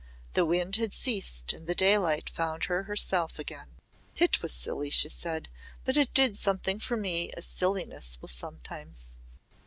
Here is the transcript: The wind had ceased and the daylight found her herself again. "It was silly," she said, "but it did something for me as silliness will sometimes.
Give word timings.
The 0.33 0.45
wind 0.47 0.77
had 0.77 0.95
ceased 0.95 1.53
and 1.53 1.67
the 1.67 1.75
daylight 1.75 2.27
found 2.27 2.63
her 2.63 2.85
herself 2.85 3.37
again. 3.37 3.75
"It 4.15 4.41
was 4.41 4.51
silly," 4.51 4.89
she 4.89 5.09
said, 5.09 5.47
"but 5.85 5.95
it 5.95 6.11
did 6.15 6.35
something 6.35 6.79
for 6.79 6.97
me 6.97 7.29
as 7.37 7.45
silliness 7.45 8.17
will 8.19 8.27
sometimes. 8.29 9.13